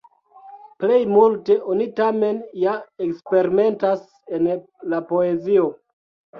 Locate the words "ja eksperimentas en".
2.63-4.51